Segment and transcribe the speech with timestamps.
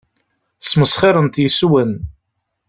[0.59, 1.91] Ssmesxirent yes-wen.